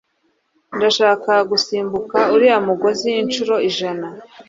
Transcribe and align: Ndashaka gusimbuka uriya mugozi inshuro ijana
Ndashaka 0.77 1.31
gusimbuka 1.49 2.17
uriya 2.33 2.57
mugozi 2.67 3.09
inshuro 3.23 3.55
ijana 3.69 4.07